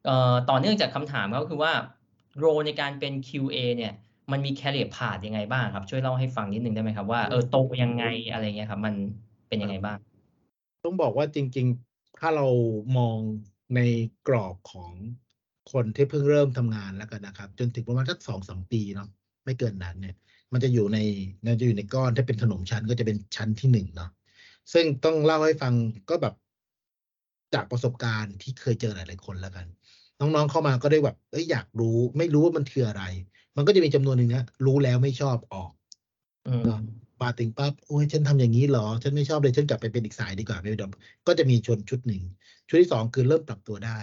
[0.06, 1.74] เอ่อต่อเนื่องจากคำถามก็คือว่า
[2.40, 3.94] โรในการเป็น QA เนี่ย
[4.32, 8.96] มันมี career path ยังไงบ้างครับ ช่วยเล่าให้ฟังนิดนึงได้ไหมครับว่าเออโตยังไงอะไรเงี้ยครับ มัน
[9.48, 9.98] เป็นยังไงบ้าง
[10.84, 12.48] ต้องบอกว่าจริง ๆ ถ้าเรา
[12.98, 13.18] มอง
[13.76, 13.82] ใน
[14.28, 14.92] กรอบของ
[15.72, 19.10] คนที่เพิ่งเริ่มทำงานแล้วกันนะครับ จนถึงประมาณสักสองสามปีเนาะ
[19.46, 20.16] ไม่เกินนั้นเนี่ย
[20.54, 21.00] มันจะอยู่ใน
[21.42, 24.10] มันจะอยู่ในก้อนถ้าเป็นขนมชั้นก็จะเป็นชั้นที่หนึ่งเนาะ
[24.74, 25.74] ซึ่งต้องเล่าให้ฟัง
[26.10, 26.34] ก็แบบ
[27.54, 29.68] จากประสบการณ์ที่เคยเจอหลาย ๆ คนแล้วกัน
[30.20, 33.04] น้อง ๆ เข้ามาก็ได้แบบเอ้ยอยากรู้ ไม่รู้ว่ามันคืออะไร
[33.56, 35.70] มันก็จะมีจำนวนหนึ่งนะรู้แล้วไม่ชอบออก
[36.48, 36.64] อืม
[37.22, 40.86] มาถึงปั๊บโอ้ยฉันทำอย่างนี้เหรอ ฉันไม่ชอบเลยฉันกลับไปเป็นอีกสายดีกว่าไม่เป็นไร
[41.28, 42.24] ก็จะมีชนชุดหนึ่ง
[42.68, 44.00] ชุดที่สองคือเริ่มปรับตัวได้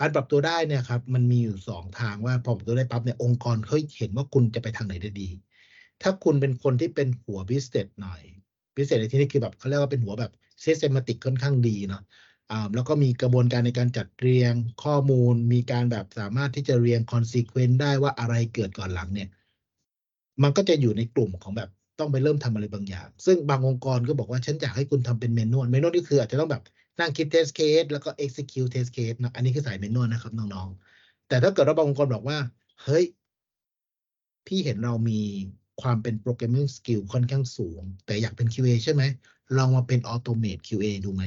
[0.00, 5.28] การปรับตัวได้เนี่ยครับ มันมีอยู่สองทางว่าพอปรับตัวได้ปั๊บเนี่ยองค์กรเขาเห็นว่าคุณจะไปทางไหนได้ดี
[6.02, 8.22] ถ้าคุณเป็นคนที่เป็นหัวบิสเ e สหน่อย
[8.76, 10.32] บิสเ e สในที่นี้คือแบบเขาเรียกว่าเป็นหัวแบบ
[10.64, 12.23] systematic ค่อนข้างดีเนาะอ่า
[12.74, 14.52] แล้วก็มีกระบวนการในการจัดเรียง
[14.84, 19.28] ข้อมูล มีการแบบสามารถที่จะเรียง consequence ได้ว่าอะไรเกิดก่อนหลังเนี่ย
[20.42, 26.62] มันก็จะอยู่ในกลุ่มของแบบต้องไปเริ่มทำอะไรบางอย่าง ซึ่งบางองค์กรก็บอกว่าฉันอยากให้คุณทำเป็นเมนนวลเมนนวลนี่คืออาจจะต้องแบบ
[27.00, 32.38] นั่งคิด test case แล้วก็ execute test case นะอันนี้คือสายเมนนวลนะครับน้องๆ แต่ถ้าเกิดว่าบางองค์กรบอกว่า
[32.82, 33.04] เฮ้ย
[34.46, 35.20] พี่เห็นเรามี
[35.82, 39.02] ความเป็น programming skill ค่อนข้างสูง แต่อยากเป็น QA ใช่ไหม
[39.56, 41.22] ลองมาเป็น automate QA ดูไหม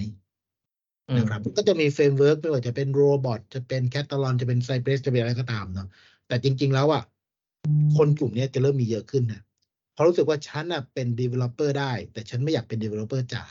[1.16, 5.88] นะครับก็จะมี framework ไม่ว่าจะเป็นโรบอทจะเป็นแคตตาลอนจะเป็นไซเ r สจะเป็นอะไรก็ตามเนาะ
[6.28, 7.04] แต่จริง ๆ แล้วอะ
[7.98, 9.42] คนกลุ่มเนี้ยจะเริ่มมีเยอะขึ้นนะ
[9.94, 13.44] เพราะรู้สึกว่าฉันอะเป็น developer ได้ แต่ฉันไม่อยากเป็น developer จ๋า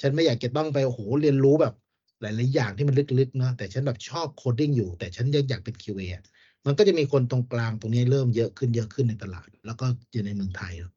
[0.00, 1.74] ฉันไม่อยากจะต้องไปโอ้โหเรียนรู้แบบ
[2.20, 6.24] หลายๆอย่างที่มันลึกๆเนาะแต่ฉันแบบชอบ coding อยู่ แต่ฉันยังอยากเป็น QA อะ
[6.66, 10.92] มันก็จะมีคนตรงกลางตรงนี้เริ่มเยอะขึ้นเยอะขึ้นในตลาด แล้วก็อยู่ในเมืองไทยเนอะ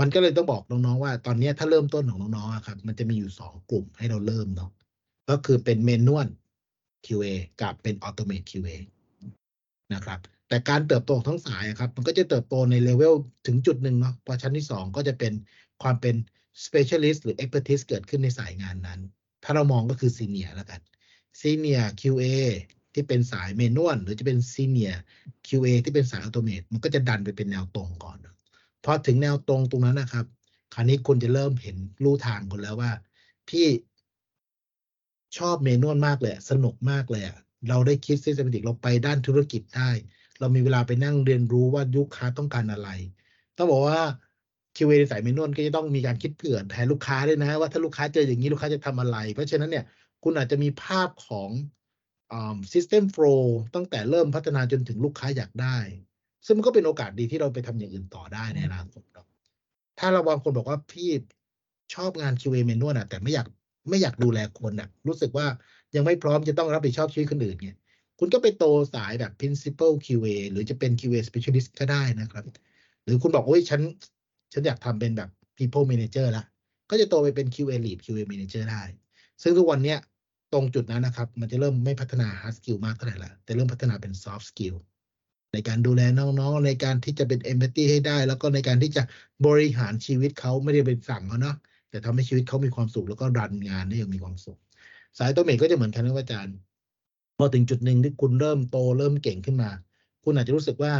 [0.00, 4.70] มันก็เลยต้องบอกน้องๆว่า ตอนเนี้ยถ้าเริ่มต้นของน้องๆอะครับ มันจะมีอยู่สองกลุ่มให้เราเริ่มเนาะ
[5.30, 6.28] ก็คือเป็นเมนนวล
[7.06, 7.26] QA
[7.60, 8.76] กับเป็น Automate QA
[9.94, 13.14] นะครับ แต่การเติบโตทั้งสายครับ มันก็จะเติบโตในเลเวล
[13.46, 15.32] ถึงจุดหนึ่งเนาะพอชั้นที่สองก็จะเป็น
[15.82, 16.14] ความเป็น
[16.64, 19.00] specialist หรือ expertise เกิดขึ้นในสายงานนั้น
[19.44, 20.80] ถ้าเรามองก็คือ senior แล้วกัน
[21.40, 22.24] senior QA
[22.94, 24.96] ที่เป็นสายเมนวลหรือจะเป็น senior
[25.46, 28.18] QA ที่เป็นสาย automate มันก็จะดันไปเป็นแนวตรงก่อน
[28.84, 30.26] พอถึงแนวตรงตรงนั้นนะครับ
[30.74, 32.90] คราวนี้คุณจะเริ่มเห็นลู่ทางคุณแล้วว่า
[33.48, 33.66] พี่
[35.38, 37.22] ชอบเมนวลมากเลย สนุกมากเลย
[37.68, 39.90] เราได้คิด systematic เราไปด้านธุรกิจได้
[40.40, 42.88] เรามีเวลาไปนั่งเรียนรู้ว่าลูกค้าต้องการอะไร
[43.56, 44.02] ต้องบอกว่า
[44.76, 49.84] QA ในสายเมนวลก็จะต้องมีการคิดเผื่อแทนลูกค้าด้วยนะ ว่าถ้าลูกค้าเจออย่างนี้ลูกค้าจะทำอะไร เพราะฉะนั้นเนี่ย
[50.22, 51.50] คุณอาจจะมีภาพของ
[52.32, 52.34] อ
[52.72, 53.44] system flow
[53.74, 55.76] ตั้งแต่เริ่มพัฒนาจนถึงลูกค้าอยากได้
[56.46, 59.02] ซึ่งมันก็เป็นโอกาสดีที่เราไปทำอย่างอื่นต่อได้ในอนาคต
[59.98, 61.10] ถ้าเราบางคนบอกว่าพี่
[61.94, 63.46] ชอบงาน QA เมนวลอะแต่ไม่อยาก
[63.88, 65.46] ไม่อยากดูแลคนอะรู้สึกว่า
[65.94, 67.76] ยังไม่พร้อมจะต้องรับผิดชอบชีวิตคนอื่นเนี่ย
[68.18, 72.44] คุณก็ไปโตสายแบบ principal QA หรือจะเป็น QA specialist ก็ได้นะครับ
[73.04, 73.80] หรือคุณบอกโอ้ยฉัน
[74.52, 76.44] ฉันอยากทำเป็นแบบ people manager ละ
[76.90, 78.82] ก็จะโตไปเป็น QA lead QA manager ได้
[79.42, 79.98] ซึ่งทุกวันเนี้ย
[80.52, 84.74] ตรงจุดนั้นนะครับ มันจะเริ่มไม่พัฒนา hard skill มากเท่าไหร่ละแต่เริ่มพัฒนาเป็น soft skill
[85.52, 89.02] ในการดูแลน้องๆ ในการที่จะเป็น empathy ให้ได้ แล้วก็ในการที่จะ
[89.46, 91.56] บริหารชีวิตเขาไม่ได้เป็นสั่งเขาเนาะ
[91.94, 94.58] แต่ทำให้ชีวิตเขามีความสุขแล้วก็รันงานได้อย่างมีความสุข
[95.18, 96.56] สายตัวเมทก็จะเหมือนกันนะอาจารย์
[97.38, 99.70] พอถึงจุดหนึ่งที่คุณเริ่มโตเริ่มเก่งขึ้นมา
[100.24, 100.94] คุณอาจจะรู้สึกว่า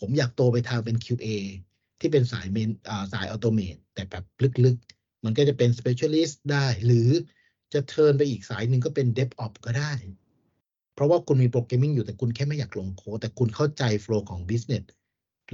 [0.00, 1.26] ผมอยากโตไปทางเป็น QA
[2.00, 2.70] ที่เป็นสาย main
[3.12, 4.24] สาย automate แต่แบบ
[4.64, 7.08] ลึกๆ มันก็จะเป็น specialist ได้ หรือ
[7.72, 9.92] จะ turn ไปอีกสายหนึ่งก็เป็น DevOps ก็ได้
[10.94, 14.84] เพราะว่าคุณมี programming อยู่แต่คุณแค่ไม่อยากลงโค้ดแต่คุณเข้าใจ flow ของ business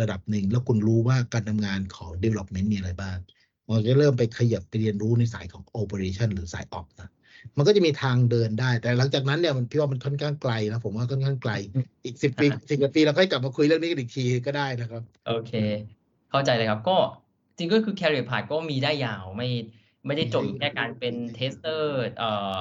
[0.01, 3.19] ระดับหนึ่ง แล้วคุณรู้ว่าการทำงานของ development มีอะไรบ้าง
[3.69, 7.11] มันจะเริ่มไปขยับไปเรียนรู้ในสายของ operation หรือสาย ops นะ
[7.57, 11.53] มันก็จะมีทางเดินได้ แต่หลังจากนั้นเนี่ยมันพี่ว่ามันค่อนข้างไกลนะผมว่าค่อนข้างไกล
[12.05, 15.53] อีกสิบปีสิบกว่าปีเราค่อยกลับมาคุยเรื่องนี้กันอีกทีก็ได้นะครับ โอเค
[16.31, 16.97] เข้าใจเลยครับ ก็
[17.57, 19.49] จริงก็คือ career path ก็มีได้ยาวไม่
[20.07, 22.57] ไม่ได้จบอยู่แค่การเป็นเทสเตอร์เอ่อ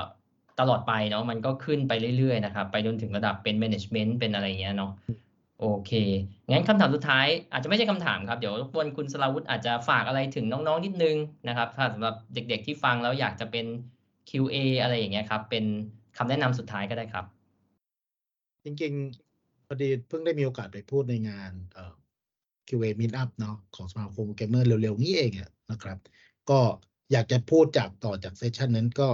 [0.59, 4.91] ตลอดไปเนาะมันก็ขึ้นไปเรื่อยๆนะครับ ไปจนถึงระดับเป็น management เป็นอะไรอย่างเงี้ยเนาะ
[5.59, 5.91] โอเค
[6.51, 11.15] งั้นคำถามสุดท้าย อาจจะไม่ใช่คำถามครับ เดี๋ยวรบกวนคุณสราวุธอาจจะฝากอะไรถึงน้องๆนิดนึง
[11.47, 13.65] นะครับ ถ้าสำหรับเด็ก ๆ ที่ฟังแล้วอยากจะเป็น
[14.29, 15.65] QA อะไรอย่างเงี้ยครับ เป็น
[16.17, 17.25] คำแนะนำสุดท้ายก็ได้ครับ
[18.63, 21.93] จริงๆพอดีเพิ่งได้มีโอกาสไปพูดในงานเอ่อ
[22.67, 25.97] QA Meetup เนาะของสมาคมโปรแกรมเมอร์เร็วๆ นี้เองอะนะครับ
[26.49, 26.59] ก็
[27.11, 29.07] อยากจะพูดจากต่อจาก session นั้นก็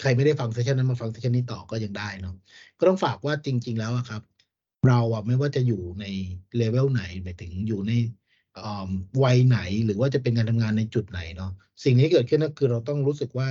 [0.00, 2.34] ใครไม่ได้ฟัง session นั้นมาฟัง session นี้ต่อก็ยังได้เนาะ
[2.78, 4.22] ก็ต้องฝากว่าจริง ๆ แล้วอะครับ
[4.88, 6.04] เราอะไม่ว่าจะอยู่ใน
[6.56, 7.92] เลเวลไหนหมายถึงอยู่ใน
[9.24, 11.52] วัยไหนหรือว่าจะเป็นการทำงานในจุดไหนเนาะ
[11.84, 13.48] สิ่งนี้เกิดขึ้นก็คือเราต้องรู้สึกว่า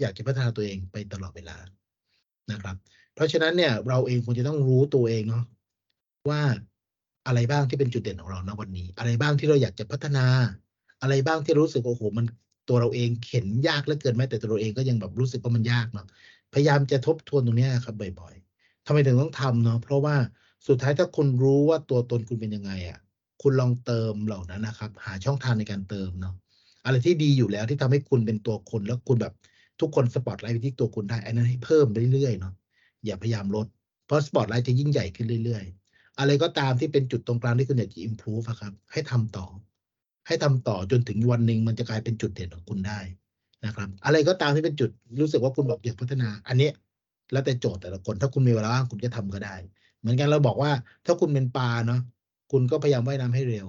[0.00, 1.56] อยากจะพัฒนาตัวเองไปตลอดเวลา
[2.50, 2.76] นะครับ
[3.14, 5.44] เพราะฉะนั้นเนี่ยเราเองควรจะต้องรู้ตัวเองเนาะ
[6.30, 6.42] ว่า
[7.26, 10.26] อะไรบ้างที่เป็นจุดเด่นของเราณวันนี้ อะไรบ้างที่เราอยากจะพัฒนา
[11.02, 12.26] อะไรบ้างที่รู้สึกโอ้โหมัน
[12.68, 16.06] ตัวเราเองเข็นยากเหลือเกินแม้แต่ตัวเราเองก็ยังแบบรู้สึกว่ามันยากเนาะ
[16.54, 20.16] พยายามจะทบทวนตรงนี้ครับบ่อย ๆทำไมถึงต้องทำเนาะเพราะว่า
[20.68, 22.98] สุดท้ายถ้าคุณรู้ว่าตัวตนคุณเป็นยังไงอะ
[23.42, 26.34] คุณลองเติมเหล่านั้นนะครับ หาช่องทางในการเติมเนาะ
[26.84, 29.34] อะไรที่ดีอยู่แล้วที่ทำให้คุณเป็นตัวคนแล้วคุณแบบ
[29.80, 32.54] ทุกคนสปอตไลท์ไปที่ตัวคุณได้อันนั้นให้เพิ่มไปเรื่อยๆเนาะ
[33.04, 33.66] อย่าพยายามลด
[34.06, 39.46] เพราะสปอตไลท์จะยิ่งใหญ่ขึ้นเรื่อย ๆ อะไรก็ตามที่เป็นจุดตรงกลางที่คุณอยากจะ improve ครับ ให้ทำต่อ
[40.26, 43.00] ให้ทำต่อจนถึงวันหนึ่งมันจะกลายเป็นจุดเด่นของคุณได้
[43.64, 46.70] นะครับ อะไรก็ตามที่เป็นจุดรู้สึกว่าคุณแบบอยากพัฒนา อันนี้
[47.32, 49.54] แล้วแต่โจทย์แต่ละคนถ้าคุณมีเวลาว่างคุณก็ทำก็ได้
[50.04, 50.72] เหมือนกันเราบอกว่า
[51.06, 52.00] ถ้าคุณเป็นปลาเนาะ
[52.52, 53.68] คุณก็พยายามว่ายน้ำให้เร็ว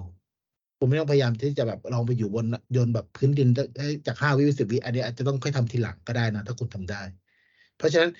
[0.78, 2.46] คุณไม่ต้องพยายามที่จะแบบลองไปอยู่บน
[2.76, 3.48] ยนแบบพื้นดิน
[4.06, 7.02] จากห้าวิสิบวิอันนี้อาจจะต้องค่อยทำทีหลังก็ได้นะถ้าคุณทำได้
[7.76, 8.10] เพราะฉะนั้น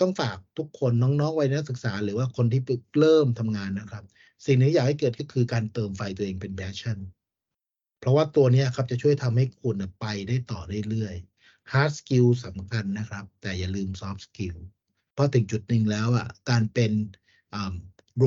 [0.00, 2.60] ต้องฝากทุกคนน้องๆวัยนักศึกษา หรือว่าคนที่
[3.00, 4.04] เริ่มทำงานนะครับ
[4.46, 6.98] สิ่งนี้อยากให้เกิดก็คือการเติมไฟตัวเองเป็นแพชชั่น
[8.00, 14.56] เพราะว่าตัวนี้ครับจะช่วยทำให้คุณไปได้ต่อเรื่อยๆ hard skill สำคัญนะครับ แต่อย่าลืม soft skill
[15.14, 16.92] เพราะถึงจุดหนึ่งแล้วอะการเป็น
[18.18, 18.24] โร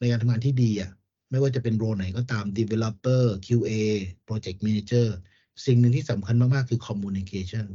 [0.00, 0.90] ในการทำงานที่ดีอะ
[1.30, 3.72] ไม่ว่าจะเป็นโรไหนก็ตาม developer QA
[4.26, 5.08] project manager
[5.66, 7.66] สิ่งหนึ่งที่สำคัญมาก ๆ คือ communication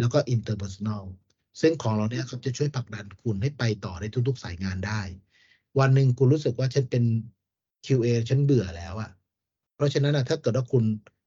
[0.00, 1.04] แล้วก็ interpersonal
[1.60, 5.00] ซึ่งของเราเนี่ยครับจะช่วยผลักดันคุณให้ไปต่อในทุก ๆ สายงานได้
[5.78, 7.04] วันหนึ่งคุณรู้สึกว่าฉันเป็น
[7.86, 9.10] QA ฉันเบื่อแล้วอะ
[9.76, 10.84] เพราะฉะนั้นอะถ้าเกิดว่าคุณ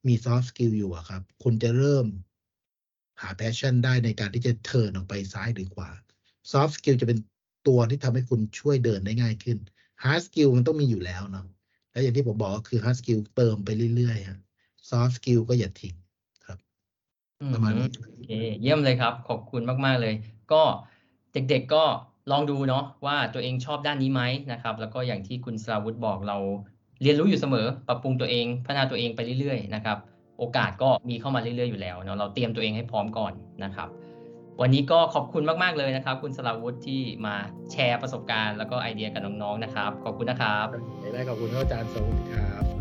[0.07, 2.05] มี soft skill อยู่อะครับ คุณจะเริ่ม
[3.21, 5.89] หา passion ได้ในการที่จะเทิร์นออกไปซ้ายหรือขวา
[6.51, 7.19] soft skill จะเป็น
[7.67, 9.57] ตัวที่ทำให้คุณช่วยเดินได้ง่ายขึ้น
[10.03, 11.45] hard skill มันต้องมีอยู่แล้วเนาะ
[11.91, 14.39] และอย่างที่ผมบอกก็คือ hard skill เติมไปเรื่อยๆฮะ
[14.89, 15.95] soft skill ก็อย่าทิ้ง
[16.45, 16.57] ครับ
[17.53, 18.29] ประมาณนี้โอเค
[18.61, 20.13] เยี่ยมเลยครับ ขอบคุณมากๆเลย
[20.51, 20.61] ก็
[21.33, 21.83] เด็กๆก็
[22.31, 24.21] ลองดูเนาะว่าตัวเองชอบด้านนี้ไหม
[24.51, 26.37] นะครับ แล้วก็อย่างที่คุณสราวุธบอกเรา
[27.01, 29.97] เรียนรู้อยู่เสมอ ปรับปรุงตัวเองพัฒนาตัวเองไปเรื่อยๆนะครับ
[30.39, 33.89] โอกาสก็มีเข้ามาเรื่อยๆอยู่แล้วเนาะเราเตรียมตัวเองให้พร้อมก่อนนะครับ
[34.61, 37.35] วันนี้ก็ขอบคุณมาก ๆ เลยนะครับ คุณสลาวุฒิที่มา
[37.71, 40.65] แชร์ประสบการณ์แล้วก็ไอเดียกับน้องๆนะครับ ขอบคุณนะครับ
[41.13, 42.72] ได้ขอบคุณอาจารย์สวัสดีครับ